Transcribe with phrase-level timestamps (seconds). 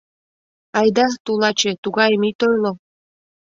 [0.79, 2.71] —Айда, тулаче, тугайым ит ойло.